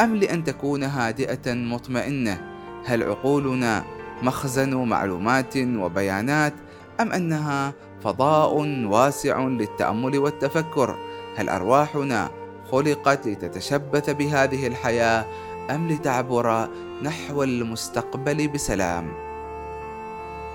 أم 0.00 0.16
لأن 0.16 0.44
تكون 0.44 0.82
هادئة 0.82 1.54
مطمئنة؟ 1.54 2.52
هل 2.84 3.02
عقولنا 3.02 3.84
مخزن 4.22 4.74
معلومات 4.74 5.56
وبيانات 5.56 6.54
أم 7.00 7.12
أنها 7.12 7.72
فضاء 8.04 8.54
واسع 8.86 9.40
للتأمل 9.40 10.18
والتفكر؟ 10.18 11.11
هل 11.36 11.48
أرواحنا 11.48 12.30
خلقت 12.72 13.26
لتتشبث 13.26 14.10
بهذه 14.10 14.66
الحياة 14.66 15.26
أم 15.70 15.88
لتعبر 15.88 16.68
نحو 17.02 17.42
المستقبل 17.42 18.48
بسلام؟ 18.48 19.12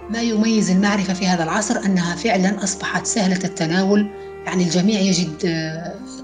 ما 0.09 0.21
يميز 0.21 0.71
المعرفة 0.71 1.13
في 1.13 1.27
هذا 1.27 1.43
العصر 1.43 1.79
أنها 1.85 2.15
فعلا 2.15 2.63
أصبحت 2.63 3.05
سهلة 3.05 3.39
التناول. 3.43 4.07
يعني 4.45 4.63
الجميع 4.63 4.99
يجد 4.99 5.51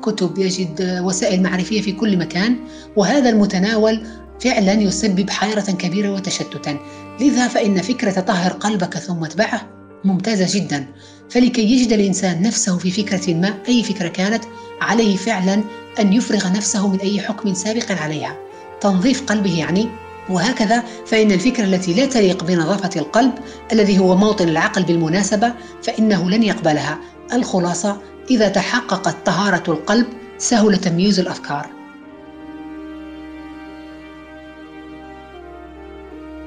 كتب 0.02 0.38
يجد 0.38 1.00
وسائل 1.04 1.44
معرفية 1.44 1.82
في 1.82 1.92
كل 1.92 2.18
مكان 2.18 2.56
وهذا 2.96 3.30
المتناول 3.30 4.08
فعلا 4.40 4.74
يسبب 4.74 5.30
حيرة 5.30 5.72
كبيرة 5.72 6.12
وتشتتا. 6.14 6.78
لذا 7.20 7.48
فإن 7.48 7.82
فكرة 7.82 8.22
طهر 8.22 8.52
قلبك 8.52 8.98
ثم 8.98 9.24
اتبعه 9.24 9.83
ممتازة 10.04 10.60
جدا. 10.60 10.88
فلكي 11.30 11.62
يجد 11.62 11.94
الإنسان 11.94 12.42
نفسه 12.42 12.78
في 12.78 12.92
فكرة 12.92 13.34
ما 13.34 13.54
أي 13.68 13.84
فكرة 13.84 14.08
كانت 14.08 14.44
عليه 14.82 15.16
فعلا 15.16 15.64
أن 16.00 16.14
يفرغ 16.14 16.52
نفسه 16.52 16.88
من 16.88 17.00
أي 17.00 17.22
حكم 17.22 17.54
سابق 17.54 17.92
عليها. 17.92 18.38
تنظيف 18.82 19.24
قلبه 19.26 19.60
يعني. 19.60 19.88
وهكذا 20.30 20.84
فإن 21.06 21.32
الفكرة 21.32 21.64
التي 21.64 21.94
لا 21.94 22.06
تليق 22.06 22.44
بنظافة 22.44 23.00
القلب 23.00 23.32
الذي 23.72 24.00
هو 24.00 24.16
موطن 24.16 24.50
العقل 24.50 24.84
بالمناسبة 24.84 25.54
فإنه 25.84 26.30
لن 26.30 26.44
يقبلها. 26.44 27.00
الخلاصة 27.34 28.02
إذا 28.32 28.48
تحققت 28.48 29.26
طهارة 29.26 29.64
القلب 29.68 30.08
سهل 30.38 30.78
تمييز 30.78 31.20
الأفكار. 31.20 31.68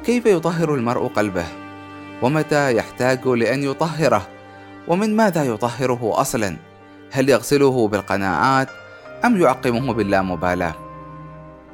كيف 0.04 0.26
يطهر 0.26 0.74
المرء 0.74 1.06
قلبه؟ 1.06 1.65
ومتى 2.22 2.76
يحتاج 2.76 3.26
لأن 3.26 3.62
يطهره؟ 3.62 4.28
ومن 4.88 5.16
ماذا 5.16 5.44
يطهره 5.44 6.20
أصلا؟ 6.20 6.56
هل 7.10 7.28
يغسله 7.28 7.88
بالقناعات 7.88 8.68
أم 9.24 9.40
يعقمه 9.40 9.92
باللامبالاة؟ 9.92 10.74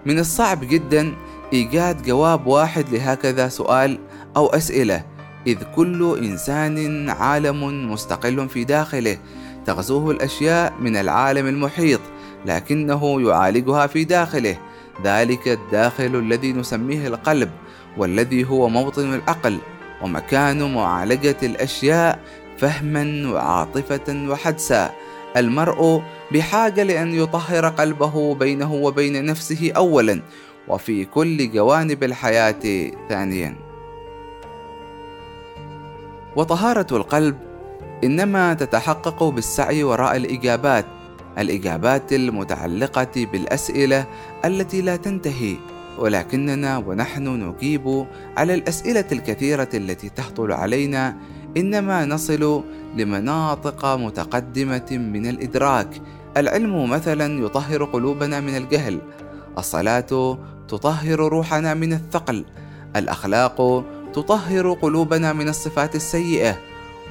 من 0.07 0.19
الصعب 0.19 0.61
جدا 0.65 1.15
إيجاد 1.53 2.03
جواب 2.03 2.47
واحد 2.47 2.89
لهكذا 2.89 3.49
سؤال 3.49 3.99
أو 4.37 4.47
أسئلة 4.47 5.05
إذ 5.47 5.59
كل 5.77 6.19
إنسان 6.19 7.11
عالم 7.11 7.93
مستقل 7.93 8.49
في 8.49 8.65
داخله 8.65 9.19
تغزوه 9.67 10.11
الأشياء 10.11 10.73
من 10.81 10.97
العالم 10.97 11.47
المحيط 11.47 12.01
لكنه 12.47 13.21
يعالجها 13.21 13.87
في 13.87 14.05
داخله. 14.05 14.57
ذلك 15.05 15.49
الداخل 15.49 16.17
الذي 16.17 16.53
نسميه 16.53 17.07
القلب 17.07 17.51
والذي 17.97 18.45
هو 18.49 18.69
موطن 18.69 19.15
العقل. 19.15 19.59
ومكان 20.03 20.75
معالجة 20.75 21.37
الأشياء 21.43 22.21
فهما 22.59 23.33
وعاطفة 23.33 24.29
وحدسا. 24.29 24.91
المرء 25.37 26.03
بحاجة 26.33 26.83
لأن 26.83 27.15
يطهر 27.15 27.69
قلبه 27.69 28.35
بينه 28.35 28.75
وبين 28.75 29.25
نفسه 29.25 29.73
أولا 29.77 30.23
وفي 30.69 31.05
كل 31.05 31.51
جوانب 31.53 32.05
الحياة 32.05 32.91
ثانيا. 33.09 33.57
وطهارة 36.37 36.97
القلب 36.97 37.37
إنما 38.05 38.55
تتحقق 38.55 39.25
بالسعي 39.25 39.85
وراء 39.85 40.17
الإجابات 40.17 40.87
الإجابات 41.39 42.13
المتعلقة 42.13 43.27
بالأسئلة 43.33 44.07
التي 44.45 44.83
لا 44.83 44.97
تنتهي. 44.97 45.57
ولكننا 45.99 46.79
ونحن 46.79 47.29
نجيب 47.29 48.07
على 48.37 48.55
الأسئلة 48.55 49.05
الكثيرة 49.13 49.69
التي 49.75 50.09
تهطل 50.09 50.53
علينا 50.53 51.17
إنما 51.57 52.05
نصل 52.05 52.65
لمناطق 52.97 53.87
متقدمة 53.87 54.89
من 54.91 55.27
الإدراك. 55.27 56.01
العلم 56.37 56.91
مثلا 56.91 57.45
يطهر 57.45 57.85
قلوبنا 57.85 58.41
من 58.41 58.57
الجهل 58.57 59.01
الصلاة 59.59 60.39
تطهر 60.69 61.19
روحنا 61.19 61.75
من 61.75 61.93
الثقل 61.93 62.45
الأخلاق 62.97 63.85
تطهر 64.13 64.73
قلوبنا 64.73 65.33
من 65.33 65.49
الصفات 65.49 65.95
السيئة. 65.95 66.59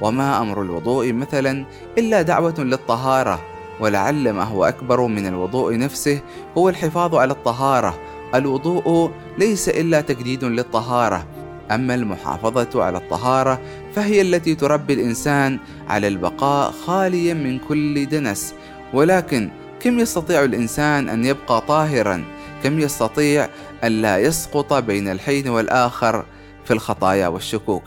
وما 0.00 0.42
أمر 0.42 0.62
الوضوء 0.62 1.12
مثلا 1.12 1.66
إلا 1.98 2.22
دعوة 2.22 2.54
للطهارة 2.58 3.40
ولعل 3.80 4.30
ما 4.30 4.42
هو 4.42 4.64
أكبر 4.64 5.06
من 5.06 5.26
الوضوء 5.26 5.78
نفسه 5.78 6.20
هو 6.58 6.68
الحفاظ 6.68 7.14
على 7.14 7.32
الطهارة. 7.32 7.98
الوضوء 8.34 9.10
ليس 9.38 9.68
إلا 9.68 10.00
تجديد 10.00 10.44
للطهارة 10.44 11.26
أما 11.70 11.94
المحافظة 11.94 12.84
على 12.84 12.98
الطهارة 12.98 13.60
فهي 13.94 14.20
التي 14.20 14.54
تربي 14.54 14.94
الإنسان 14.94 15.58
على 15.88 16.08
البقاء 16.08 16.70
خاليا 16.70 17.34
من 17.34 17.58
كل 17.58 18.06
دنس 18.06 18.54
ولكن 18.94 19.50
كم 19.80 19.98
يستطيع 19.98 20.44
الإنسان 20.44 21.08
أن 21.08 21.24
يبقى 21.24 21.60
طاهرا؟ 21.60 22.24
كم 22.62 22.80
يستطيع 22.80 23.48
أن 23.84 23.92
لا 24.02 24.18
يسقط 24.18 24.74
بين 24.74 25.08
الحين 25.08 25.48
والآخر 25.48 26.24
في 26.64 26.70
الخطايا 26.72 27.28
والشكوك؟ 27.28 27.84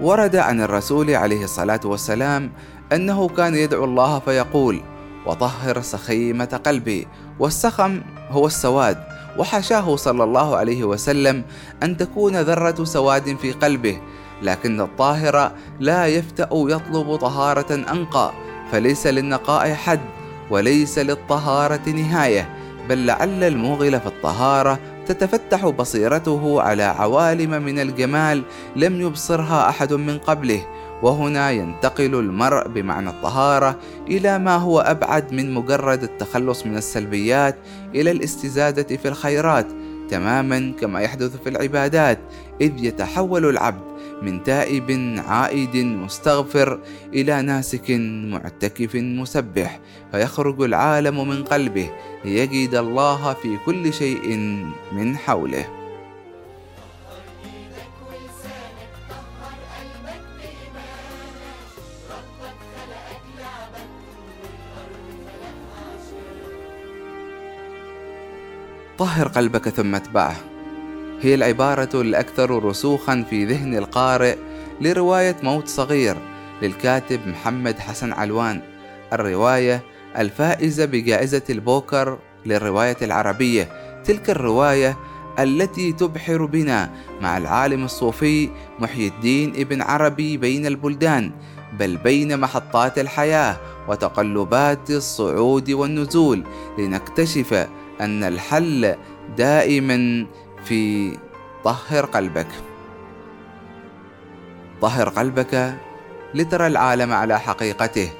ورد 0.00 0.36
عن 0.36 0.60
الرسول 0.60 1.10
عليه 1.10 1.44
الصلاة 1.44 1.80
والسلام 1.84 2.52
أنه 2.92 3.28
كان 3.28 3.54
يدعو 3.54 3.84
الله 3.84 4.18
فيقول 4.18 4.80
وطهر 5.26 5.80
سخيمة 5.80 6.60
قلبي 6.66 7.06
والسخم 7.38 8.00
هو 8.30 8.46
السواد. 8.46 8.98
وحاشاه 9.38 9.96
صلى 9.96 10.24
الله 10.24 10.56
عليه 10.56 10.84
وسلم 10.84 11.42
أن 11.82 11.96
تكون 11.96 12.36
ذرة 12.36 12.84
سواد 12.84 13.36
في 13.36 13.52
قلبه. 13.52 14.00
لكن 14.42 14.80
الطاهر 14.80 15.52
لا 15.80 16.06
يفتأ 16.06 16.48
يطلب 16.52 17.16
طهارة 17.16 17.74
أنقى. 17.74 18.32
فليس 18.72 19.06
للنقاء 19.06 19.74
حد 19.74 20.00
وليس 20.50 20.98
للطهارة 20.98 21.88
نهاية. 21.88 22.56
بل 22.88 23.06
لعل 23.06 23.44
الموغل 23.44 24.00
في 24.00 24.06
الطهارة 24.06 24.78
تتفتح 25.06 25.66
بصيرته 25.66 26.62
على 26.62 26.82
عوالم 26.82 27.50
من 27.62 27.78
الجمال 27.78 28.42
لم 28.76 29.00
يبصرها 29.00 29.68
أحد 29.68 29.92
من 29.92 30.18
قبله. 30.18 30.66
وهنا 31.02 31.50
ينتقل 31.50 32.14
المرء 32.14 32.68
بمعنى 32.68 33.10
الطهارة 33.10 33.78
إلى 34.08 34.38
ما 34.38 34.56
هو 34.56 34.80
أبعد 34.80 35.32
من 35.32 35.54
مجرد 35.54 36.02
التخلص 36.02 36.66
من 36.66 36.76
السلبيات 36.76 37.56
إلى 37.94 38.10
الاستزادة 38.10 38.96
في 38.96 39.08
الخيرات 39.08 39.66
تماما 40.08 40.72
كما 40.80 41.00
يحدث 41.00 41.36
في 41.42 41.48
العبادات 41.48 42.18
إذ 42.60 42.84
يتحول 42.84 43.48
العبد 43.48 43.92
من 44.22 44.42
تائب 44.42 45.16
عائد 45.28 45.76
مستغفر 45.76 46.80
إلى 47.14 47.42
ناسك 47.42 47.90
معتكف 48.30 48.94
مسبح 48.94 49.80
فيخرج 50.12 50.62
العالم 50.62 51.28
من 51.28 51.44
قلبه 51.44 51.90
ليجد 52.24 52.74
الله 52.74 53.34
في 53.34 53.56
كل 53.66 53.92
شيء 53.92 54.36
من 54.92 55.16
حوله. 55.16 55.81
طهر 69.02 69.28
قلبك 69.28 69.68
ثم 69.68 69.94
اتبعه. 69.94 70.36
هي 71.20 71.34
العبارة 71.34 72.00
الأكثر 72.00 72.64
رسوخا 72.64 73.24
في 73.30 73.44
ذهن 73.44 73.76
القارئ 73.76 74.36
لرواية 74.80 75.36
موت 75.42 75.68
صغير 75.68 76.16
للكاتب 76.62 77.20
محمد 77.26 77.78
حسن 77.78 78.12
علوان. 78.12 78.60
الرواية 79.12 79.82
الفائزة 80.18 80.84
بجائزة 80.84 81.42
البوكر 81.50 82.18
للرواية 82.46 82.96
العربية. 83.02 83.68
تلك 84.04 84.30
الرواية 84.30 84.96
التي 85.38 85.92
تبحر 85.92 86.44
بنا 86.44 86.90
مع 87.20 87.38
العالم 87.38 87.84
الصوفي 87.84 88.50
محي 88.78 89.06
الدين 89.06 89.50
ابن 89.56 89.82
عربي 89.82 90.36
بين 90.36 90.66
البلدان 90.66 91.32
بل 91.78 91.96
بين 91.96 92.40
محطات 92.40 92.98
الحياة 92.98 93.56
وتقلبات 93.88 94.90
الصعود 94.90 95.70
والنزول 95.70 96.44
لنكتشف 96.78 97.68
أن 98.02 98.24
الحل 98.24 98.94
دائما 99.36 100.26
في 100.64 101.12
طهر 101.64 102.04
قلبك. 102.04 102.48
طهر 104.80 105.08
قلبك 105.08 105.74
لترى 106.34 106.66
العالم 106.66 107.12
على 107.12 107.40
حقيقته. 107.40 108.10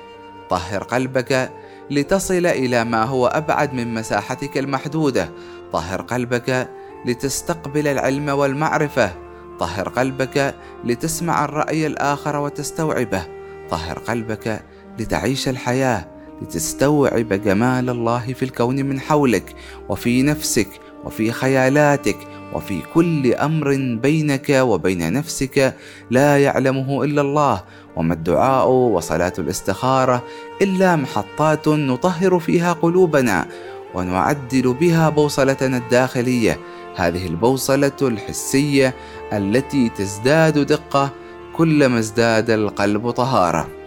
طهر 0.51 0.83
قلبك 0.83 1.53
لتصل 1.90 2.47
إلى 2.47 2.85
ما 2.85 3.05
هو 3.05 3.27
أبعد 3.27 3.75
من 3.75 3.95
مساحتك 3.95 4.59
المحدودة. 4.59 5.31
طهر 5.73 6.03
قلبك 6.03 6.68
لتستقبل 7.07 7.88
العلم 7.88 8.29
والمعرفة. 8.29 9.12
طهر 9.59 9.88
قلبك 9.88 10.55
لتسمع 10.85 11.45
الرأي 11.45 11.87
الآخر 11.87 12.37
وتستوعبه. 12.37 13.27
طهر 13.71 13.99
قلبك 13.99 14.62
لتعيش 14.99 15.49
الحياة. 15.49 16.12
لتستوعب 16.42 17.33
جمال 17.33 17.90
الله 17.90 18.33
في 18.33 18.42
الكون 18.42 18.76
من 18.85 19.00
حولك 19.00 19.55
وفي 19.88 20.22
نفسك 20.22 20.68
وفي 21.05 21.33
خيالاتك 21.33 22.16
وفي 22.52 22.81
كل 22.94 23.35
أمر 23.35 23.76
بينك 24.02 24.50
وبين 24.50 25.12
نفسك 25.12 25.74
لا 26.11 26.38
يعلمه 26.38 27.05
إلا 27.05 27.20
الله. 27.20 27.62
وما 27.96 28.14
الدعاء 28.14 28.68
وصلاة 28.68 29.33
الاستخارة 29.38 30.22
إلا 30.62 30.96
محطات 30.96 31.68
نطهر 31.68 32.38
فيها 32.38 32.72
قلوبنا 32.72 33.46
ونعدل 33.94 34.74
بها 34.74 35.09
بوصلتنا 35.09 35.76
الداخلية. 35.76 36.59
هذه 36.96 37.26
البوصلة 37.26 37.92
الحسية 38.02 38.94
التي 39.33 39.88
تزداد 39.88 40.59
دقة 40.59 41.11
كلما 41.57 41.98
ازداد 41.98 42.50
القلب 42.50 43.11
طهارة. 43.11 43.82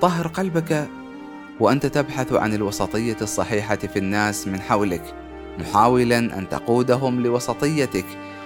طهر 0.00 0.26
قلبك 0.26 0.88
وأنت 1.60 1.86
تبحث 1.86 2.32
عن 2.32 2.54
الوسطية 2.54 3.16
الصحيحة 3.22 3.76
في 3.76 3.98
الناس 3.98 4.48
من 4.48 4.60
حولك 4.60 5.14
محاولا 5.58 6.18
أن 6.18 6.48
تقودهم 6.48 7.22
لوسطيتك 7.22 8.04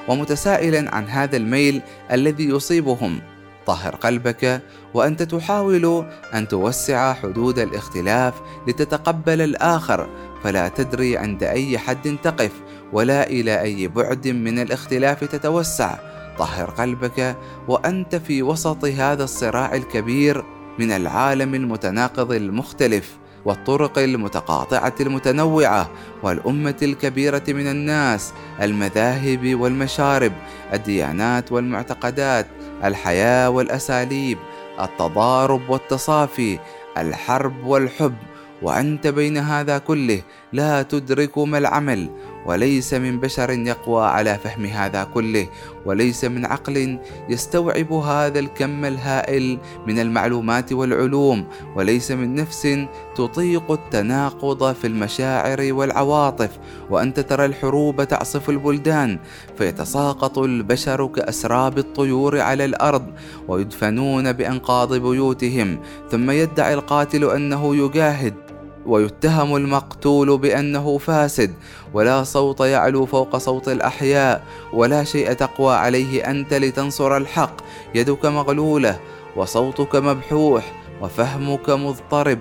ومتسائلا 0.08 0.94
عن 0.94 1.04
هذا 1.08 1.36
الميل 1.36 1.82
الذي 2.12 2.44
يصيبهم. 2.44 3.20
طهر 3.66 3.96
قلبك 3.96 4.62
وأنت 4.94 5.22
تحاول 5.22 6.06
أن 6.34 6.48
توسع 6.48 7.12
حدود 7.12 7.58
الاختلاف 7.58 8.34
لتتقبل 8.68 9.40
الآخر 9.40 10.08
فلا 10.44 10.68
تدري 10.68 11.16
عند 11.16 11.42
أي 11.42 11.78
حد 11.78 12.16
تقف 12.22 12.52
ولا 12.92 13.26
إلى 13.26 13.60
أي 13.60 13.88
بعد 13.88 14.28
من 14.28 14.58
الاختلاف 14.58 15.24
تتوسع. 15.24 15.98
طهر 16.38 16.70
قلبك 16.70 17.36
وأنت 17.68 18.16
في 18.16 18.42
وسط 18.42 18.84
هذا 18.84 19.24
الصراع 19.24 19.74
الكبير 19.74 20.44
من 20.78 20.90
العالم 20.90 21.54
المتناقض 21.54 22.32
المختلف 22.32 23.16
والطرق 23.44 23.98
المتقاطعة 23.98 24.94
المتنوعة 25.00 25.90
والأمة 26.22 26.76
الكبيرة 26.82 27.42
من 27.48 27.66
الناس 27.66 28.32
المذاهب 28.62 29.60
والمشارب 29.60 30.32
الديانات 30.72 31.52
والمعتقدات 31.52 32.46
الحياة 32.84 33.50
والأساليب 33.50 34.38
التضارب 34.80 35.70
والتصافي 35.70 36.58
الحرب 36.98 37.66
والحب. 37.66 38.14
وأنت 38.62 39.06
بين 39.06 39.38
هذا 39.38 39.78
كله 39.78 40.22
لا 40.52 40.82
تدرك 40.82 41.38
ما 41.38 41.58
العمل 41.58 42.10
وليس 42.46 42.94
من 42.94 43.20
بشر 43.20 43.50
يقوى 43.50 44.04
على 44.04 44.38
فهم 44.38 44.64
هذا 44.66 45.04
كله 45.04 45.46
وليس 45.86 46.24
من 46.24 46.46
عقل 46.46 46.98
يستوعب 47.28 47.92
هذا 47.92 48.38
الكم 48.38 48.84
الهائل 48.84 49.58
من 49.86 49.98
المعلومات 49.98 50.72
والعلوم 50.72 51.46
وليس 51.76 52.10
من 52.10 52.34
نفس 52.34 52.78
تطيق 53.16 53.70
التناقض 53.70 54.72
في 54.72 54.86
المشاعر 54.86 55.72
والعواطف 55.72 56.50
وأنت 56.90 57.20
ترى 57.20 57.44
الحروب 57.44 58.04
تعصف 58.04 58.50
البلدان 58.50 59.18
فيتساقط 59.58 60.38
البشر 60.38 61.06
كأسراب 61.06 61.78
الطيور 61.78 62.40
على 62.40 62.64
الأرض 62.64 63.06
ويدفنون 63.48 64.32
بأنقاض 64.32 64.94
بيوتهم 64.94 65.78
ثم 66.10 66.30
يدعي 66.30 66.74
القاتل 66.74 67.24
أنه 67.24 67.76
يجاهد. 67.76 68.53
ويتهم 68.86 69.56
المقتول 69.56 70.38
بأنه 70.38 70.98
فاسد 70.98 71.54
ولا 71.94 72.22
صوت 72.24 72.60
يعلو 72.60 73.06
فوق 73.06 73.36
صوت 73.36 73.68
الأحياء 73.68 74.44
ولا 74.72 75.04
شيء 75.04 75.32
تقوى 75.32 75.74
عليه 75.74 76.30
أنت 76.30 76.54
لتنصر 76.54 77.16
الحق. 77.16 77.56
يدك 77.94 78.26
مغلولة 78.26 79.00
وصوتك 79.36 79.96
مبحوح 79.96 80.72
وفهمك 81.02 81.70
مضطرب. 81.70 82.38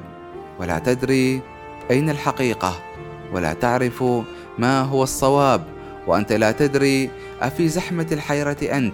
ولا 0.59 0.79
تدري 0.79 1.41
أين 1.91 2.09
الحقيقة 2.09 2.75
ولا 3.33 3.53
تعرف 3.53 4.03
ما 4.57 4.81
هو 4.81 5.03
الصواب. 5.03 5.63
وأنت 6.07 6.33
لا 6.33 6.51
تدري 6.51 7.09
أفي 7.41 7.69
زحمة 7.69 8.07
الحيرة 8.11 8.57
أنت. 8.77 8.93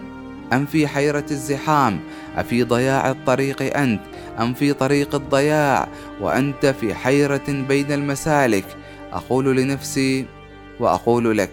أم 0.53 0.65
في 0.65 0.87
حيرة 0.87 1.25
الزحام؟ 1.31 1.99
أفي 2.35 2.63
ضياع 2.63 3.11
الطريق 3.11 3.77
أنت؟ 3.77 4.01
أم 4.39 4.53
في 4.53 4.73
طريق 4.73 5.15
الضياع؟ 5.15 5.87
وأنت 6.21 6.65
في 6.65 6.93
حيرة 6.95 7.65
بين 7.67 7.91
المسالك؟ 7.91 8.65
أقول 9.13 9.57
لنفسي 9.57 10.25
وأقول 10.79 11.37
لك 11.37 11.51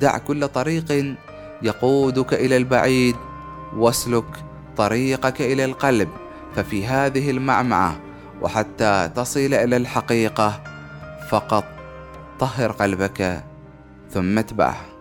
دع 0.00 0.18
كل 0.18 0.48
طريق 0.48 1.16
يقودك 1.62 2.34
إلى 2.34 2.56
البعيد 2.56 3.16
واسلك 3.76 4.44
طريقك 4.76 5.40
إلى 5.40 5.64
القلب 5.64 6.08
ففي 6.56 6.86
هذه 6.86 7.30
المعمعة 7.30 8.00
وحتى 8.42 9.10
تصل 9.14 9.54
إلى 9.54 9.76
الحقيقة 9.76 10.62
فقط 11.30 11.64
طهر 12.38 12.72
قلبك 12.72 13.44
ثم 14.10 14.38
اتبعه. 14.38 14.95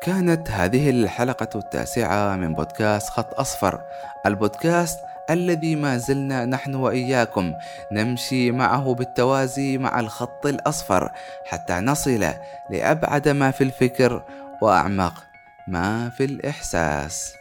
كانت 0.00 0.50
هذه 0.50 0.90
الحلقة 0.90 1.58
التاسعة 1.58 2.36
من 2.36 2.54
بودكاست 2.54 3.08
خط 3.08 3.40
أصفر 3.40 3.80
البودكاست 4.26 5.00
الذي 5.30 5.76
ما 5.76 5.98
زلنا 5.98 6.44
نحن 6.44 6.74
وإياكم 6.74 7.54
نمشي 7.92 8.50
معه 8.50 8.94
بالتوازي 8.94 9.78
مع 9.78 10.00
الخط 10.00 10.46
الأصفر 10.46 11.12
حتى 11.44 11.72
نصل 11.72 12.34
لأبعد 12.70 13.28
ما 13.28 13.50
في 13.50 13.64
الفكر 13.64 14.22
وأعمق 14.62 15.24
ما 15.68 16.10
في 16.10 16.24
الإحساس. 16.24 17.39